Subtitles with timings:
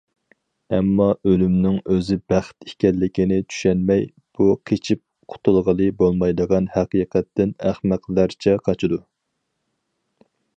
[0.75, 4.01] ئەمما ئۆلۈمنىڭ ئۆزى بەخت ئىكەنلىكىنى چۈشەنمەي،
[4.39, 5.03] بۇ قېچىپ
[5.35, 9.01] قۇتۇلغىلى بولمايدىغان ھەقىقەتتىن ئەخمەقلەرچە قاچىدۇ.